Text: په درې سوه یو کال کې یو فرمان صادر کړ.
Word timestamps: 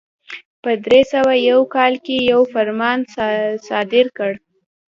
په 0.61 0.71
درې 0.85 1.01
سوه 1.13 1.33
یو 1.49 1.59
کال 1.75 1.93
کې 2.05 2.15
یو 2.31 2.41
فرمان 2.53 2.99
صادر 3.67 4.05
کړ. 4.17 4.31